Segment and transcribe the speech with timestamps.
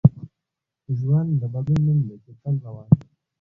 [0.97, 3.05] ژوند د بدلون نوم دی چي تل روان وي.